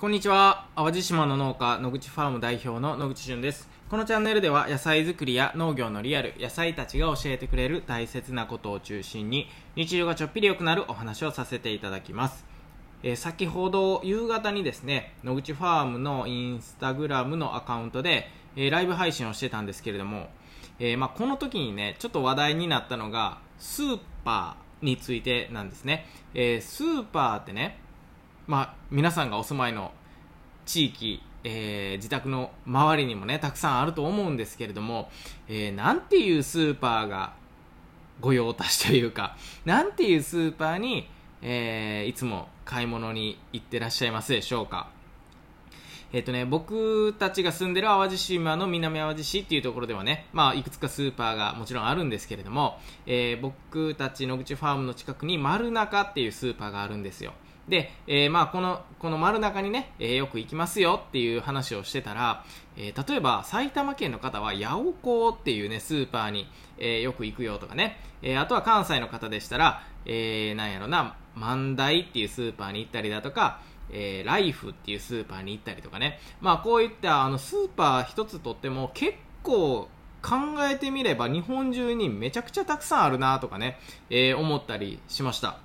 [0.00, 0.66] こんにちは。
[0.76, 3.68] 淡路島の農家野口ファーム代表の野口俊です。
[3.90, 12.46] このチャンネルでは野菜作りや農業のリアル野菜たちが教えてくれる大切なことを中心に日常がちょっぴり良くなるお話をさせていただきます。
[13.02, 20.30] えー、先ほど夕方にですね野口ファームのインスタグラムのアカウントで、えー、ライブ配信をしてたんですけれども、
[20.78, 27.89] えー、まあ、この時にねちょっと話題になったのがスーパーについてなんですね、えスーパーってね
[28.50, 29.92] まあ、皆さんがお住まいの
[30.66, 35.08] 地域、えー、自宅の周りにもねたくさんあると思うんですけれども、
[35.46, 37.34] えー、なんていうスーパーが
[38.20, 41.08] 御用達というか なんていうスーパーに、
[41.42, 44.88] えー、いつも買い物に行ってらっしゃいますでしょうか
[46.12, 57.32] えっ、とね、僕たちが住んでる淡路島の南淡路市っていうところではね、まあ、いくつかスーパーがもちろんあるんですけれども、えー、僕たち野口ファームの近くに丸中っていうスーパーがあるんですよ。
[57.70, 62.44] で、えー、まあこのこの丸中にね、えー、よく行きますよっていう話をしてたら、
[62.76, 66.46] えー、例えば埼玉県の方は八百子っていうねスーパーに、
[66.78, 73.60] え、よく行くよとかね、え、あとは関西の方でしたら、えー、なんやろな万代っていうスーパーに行ったりだとか
[73.92, 79.88] え、ライフっていうスーパーに行ったりとかね、まあ、こういったあのスーパー一つとっても結構
[80.22, 80.36] 考
[80.70, 83.78] えてみれば日本中にめちゃくちゃたくさんあるなとかね、
[84.10, 85.58] え、思ったりしました。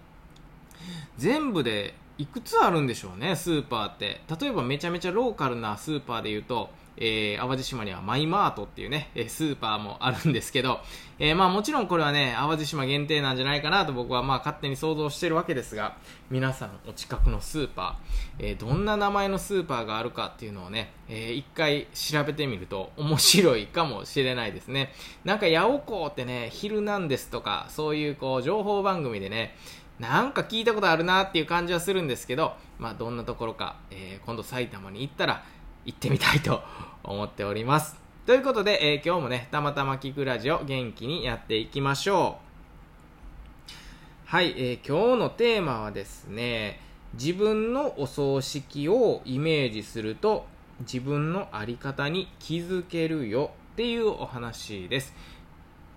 [1.18, 4.22] 全部でいくつあるんでしょうね、スーパーって。
[4.40, 10.80] 例えばめちゃめちゃローカルなスーパーで言うと、えー、淡路島にはマイマートっていうね、スーパーもあるんですけど、
[11.20, 15.98] えー、まあもちろんこれはね、淡路島限定なんじゃないかなと僕はまあ勝手に想像してるわけですが、
[16.30, 24.94] 皆さんお近くのスーパー、えー、どんな名前のスーパーがあるかっていうのをね、えー、一回調べてみると面白いかもしれないですね。
[25.26, 29.56] なんか、八百子ってね、ヒルナンデスとか、そういうこう、情報番組でね、
[30.00, 35.46] なんか聞いたことあるなっていう感じはするんですけど、まあ、どんなところか、えー、今度埼玉に行ったら
[35.86, 36.62] 行ってみたいと
[37.04, 37.96] 思っております。
[38.26, 42.46] ということで、えー、今日もね、たまたま聞くラジオ元気にやっていきましょう。
[44.26, 46.82] はい、えー、今日のテーマはですね、
[47.14, 50.46] 自分のお葬式をイメージすると
[50.82, 55.14] 自分の在り方に気づけるよっていうお話です。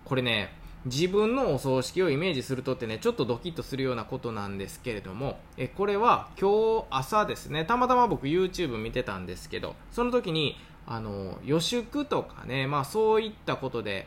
[0.05, 0.53] これね、
[0.89, 7.65] 自分のお葬式をイメージするとってねちょっとドキッとするようなことなんですけれどもえこれは今日朝ですね。
[7.65, 10.57] たまたま僕 YouTube 見てたんですけどその時に
[10.87, 14.07] あの予祝とかね、まあ、そういったことで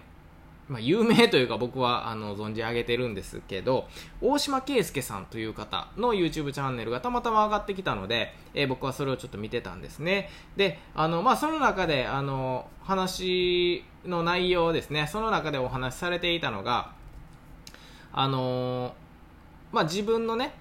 [0.68, 3.88] まあ、有名というか僕はあの存じ上げてるんですけど
[4.22, 10.30] 大島圭介さんという方の YouTube チャンネルがたまたま上がってきたので、えー、僕はそれをちょっと見てたんですね。
[10.56, 15.08] であの、まあ、その中であの話の内容ですね。
[15.08, 16.94] その中でお話しされていたのが
[18.14, 18.94] あの
[19.72, 20.54] まあ、自分のね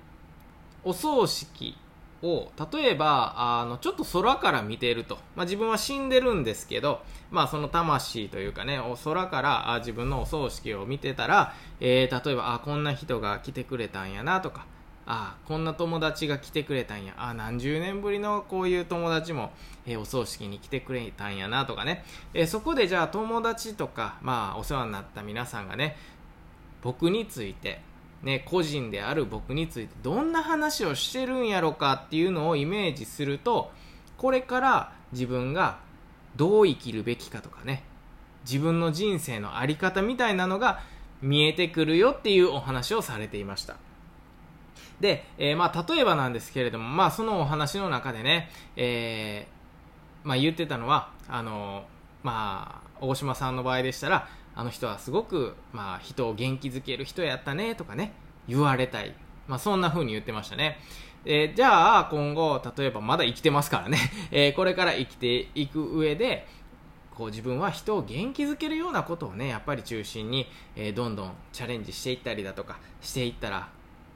[0.85, 1.77] お葬式
[2.23, 7.01] を例えばあのちょっと空から見ていると、まあ、自分は死んでるんですけど、
[7.31, 14.67] まあ、その魂というかねお空からあ自分のお葬式を見てたら、えー、例えばあこんな人が来てくれたんやなとか
[15.07, 19.51] あこんな友達が来てくれたんやあ何十年ぶりのこういう友達も、
[19.87, 22.05] えー、お葬式に来てくれたんやなとかね、
[22.35, 25.97] えー、そこでじゃあ友達とか、まあ、お世話になった皆さんがね
[26.83, 27.81] 僕について
[28.23, 33.73] ね、個人である僕についてどんな話をしてるんやろかっていうのをイメージすると
[34.19, 35.79] これから自分が
[36.37, 37.83] どう生きるべきかとかね
[38.45, 40.81] 自分の人生の在り方みたいなのが
[41.23, 43.77] 見えてくるよっていうお話をされていました。
[45.01, 51.85] で、えー、まあ例えばなんですけれども、まあ、そのお話の中でね、えー、まあ、言ってたのはあの
[52.23, 58.13] まあ大島さんの場合でしたらあの人はすごく、まあ、人を元気づける人やったねとかね
[58.49, 59.15] 言われたい、
[59.47, 60.79] まあ、そんな風に言ってましたね。
[61.25, 63.99] えー、じゃあ今後例えばまだ生きてますからね、
[64.33, 66.47] えー、これから生きていく上で
[67.15, 70.47] こう自分は人を元気づけるようなことをねやっぱり中心に、
[70.77, 73.69] えー、どんどんチャレンジしていったりだとかしていったら、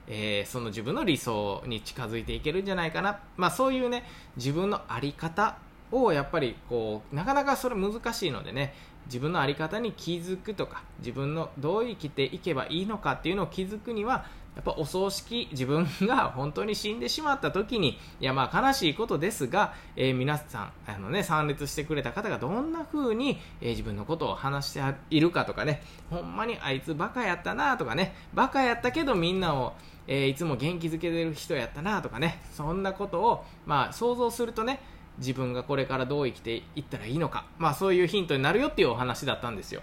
[0.07, 5.59] えー、その自分の理想に近づいていけるんじゃないかな、まあ、そういうね自分の在り方
[5.93, 8.75] をやっぱりこうなかなかそれ難しいのでね
[9.07, 29.75] 自分の在り方に気づくとか自分のどう生きていけばいいのかっていうのを気づくにはやっぱお葬式自分が本当に死んでしまった時にいやまあ悲しいことですが、えー、皆さんあの、ね、参列してくれた方がどんな風に、えー、自分のことを話しているかとかねほんまにあいつバカやったなとかねバカやったけどみんなを、
[30.07, 34.81] えー、いつも元気づけてる人やったなとかねそんなことを、まあ、想像するとね
[35.19, 39.83] 自分がこれからどう生きていったらいいのか、まあ、そういうヒントになるよっていうお話だったんですよ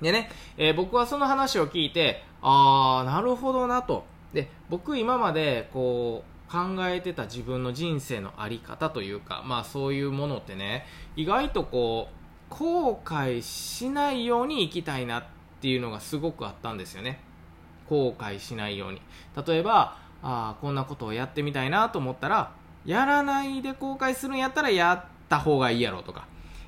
[0.00, 15.24] でね、えー、僕はその話を聞いてああなるほどなとで僕今までこう考えてた自分の人生の在り方というか、まあそういうものってね、意外とこう、後悔しないように生きたいなっ
[15.60, 17.20] ていうのがすごくあったんですよね。
[17.88, 19.02] 後悔しないように。
[19.46, 22.52] 例えば、ああ、こんなことをやってみたいなと思ったら、
[22.84, 26.26] やらないで後悔するんやったらやった方がいいやろとか、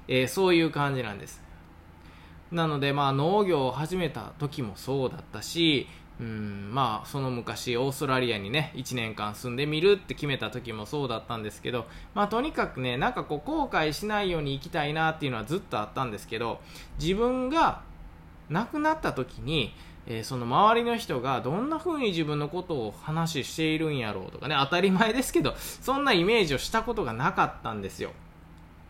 [0.09, 1.43] えー、そういう感じなんです。
[2.51, 5.87] なので、まあ農業を始めた時もそうだったし、
[6.21, 16.61] うんまあその昔オーストラリアにね1年間住んでみるって決めた時もそうだったんですけどまあとにかくねなんかこう後悔しないように生きたいなっていうのはずっとあったんですけど
[17.01, 17.81] 自分が
[18.51, 19.73] 亡くなった時に
[20.06, 28.12] えー、その周りの人がどんな風に自分のことを話しているんやろうとかね当たり前ですけどそんなイメージをしたことがなかったんですよ。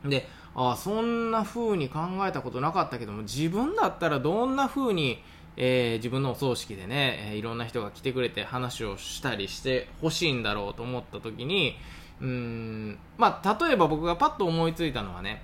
[0.04, 5.22] でああそんな風に考えたことなかったけども自分だったらどんな風に
[5.56, 11.76] えー、自分のお葬式でね、えー、いろんな人が来てくれて話をしたりしてほしいんだろうと思った時に
[12.20, 15.42] うーんまあ例えば僕がパッと思いついたのはね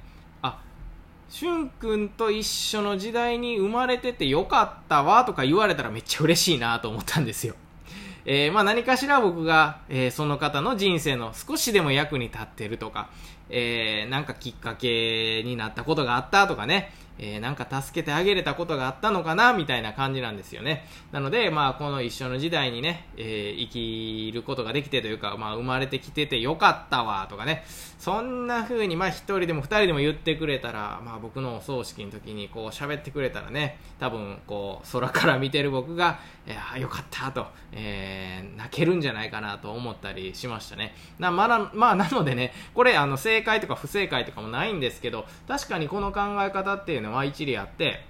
[1.28, 7.54] しゅんくんと一緒の時代に生まれててよかったわとか言われたらめっちゃ嬉しいなと思ったんですよ。
[8.24, 13.10] えー、まあ、何かしら僕が、えー、その方の人生の少しでも役に立ってるとか、
[13.50, 20.86] えー、なんかきっかけになったことがあったとかね、えー、なんか助けてあげれたことがあったのかなみたいな感じなんですよね。
[21.12, 27.64] なので、まあ、この一緒の時代にね、えー、生きることができてというか、まあ、生まれてきててよかったわとかね、
[27.98, 40.94] そんな風に、まあ、一人でも二人でも言ってくれたら、まあ、僕のお葬式の時にこう喋ってくれたらね、多分、こう、空から見てる僕が、えー、よかったと、えー、泣けるんじゃないかなと思ったりしましたね。
[41.18, 48.04] な、まあ、まあ、なのでね、これ、あの、正解とか不正解とかもないんですけど、確かにこの考え方っていうのは一理あって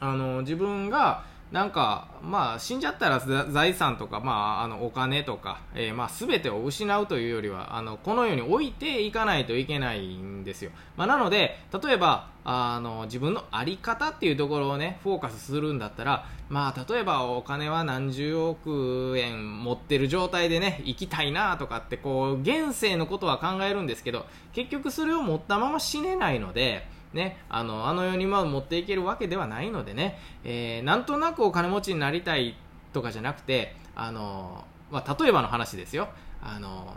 [0.00, 32.56] あの自分がなんか、まあ、死んじゃったら財産とか、まあ、あのお金とか、えー、まあ、全てを失うというよりはあのこの世に置いていかないといけないんですよ、まあ、なので例えばあの自分の在り方っていうところをねフォーカスするんだったら、まあ、例えばお金は何十億円持ってる状態でね生きたいなとかってこう現世のことは考えるんですけど結局それを持ったまま死ねないのでね、あのあの世にま持っていけるわけではないのでね、えー、なんとなくお金持ちになりたい
[32.92, 36.08] とかじゃなくて、あのまあ、例えばの話ですよ、
[36.42, 36.94] あの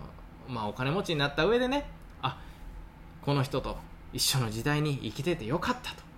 [0.48, 1.90] まあ、お金持ちになった上でね
[2.22, 2.38] あ
[3.22, 3.78] この人と
[4.12, 6.10] 一緒の時代に生きててよかったと。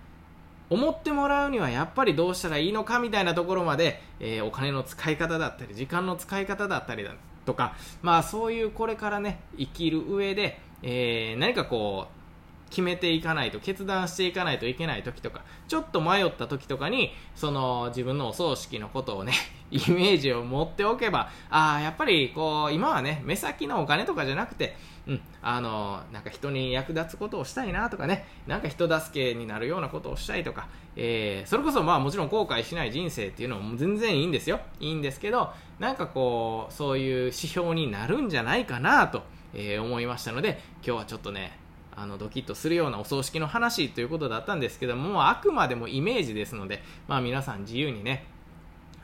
[0.70, 12.21] 思ってもらうにはやっぱりどうしたらいいのかみたいなところまで、えー、お金の使い方だったり時間の使い方だったりだとか、まあ、そういうこれからね生きる上で、えー、何かこう
[12.72, 19.32] 決めていかないと決断していかないといけない時とかちょっと迷った時とかにその自分のお葬式のことをね
[19.70, 24.74] イメージを持っておけばああやっぱりこう今はね目先のお金とかじゃなくて
[25.06, 34.60] うん、あのなんか人に役立つことをしたいなとかねなんか人助けになるようなことをしたいとか、えー、それこそまあもちろん後悔しない人生っていうのも全然いいんですよ。
[34.78, 39.24] いいんですけどなんかこうそういう指標になるんじゃないかなと、
[39.54, 41.58] えー、思いましたので今日はちょっとね
[41.94, 48.26] あのドキッとするようなお葬式の話ということだったんですけどもあくまでもイメージですので、まあ、皆さん自由にね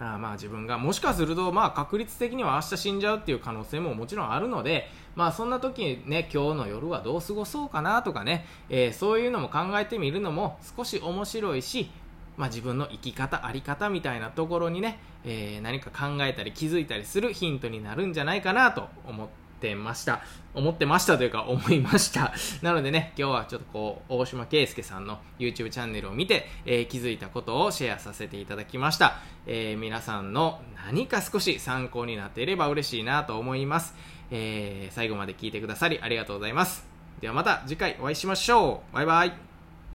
[0.00, 11.90] あまあ自分がもしかするとまあ確率的には明日死んじゃうっていう可能性ももちろんあるのでまあそんな時にね今日の夜はどう過ごそうかなとかね、えー、そういうのも考えてみるのも少し面白いし
[12.38, 20.20] まあ、自分の生き方、あり方みたいなところにね、えー、何か考えたり気づいたりするヒントになるんじゃないかなと思ってってました。
[20.54, 22.32] 思ってましたというか思いました。
[22.62, 29.18] なのでね、今日はちょっとこう、大島圭介さんの YouTube チャンネルを見て、えー、気づいたことをシェアさせていただきました。
[29.46, 33.94] えー、皆さんの何か少し参考になっていれば嬉しいなと思います。
[34.30, 36.86] えー、最後まで聞いてくださりありがとうございます。
[37.20, 38.94] ではまた次回お会いしましょう。
[38.94, 39.47] バイバイ。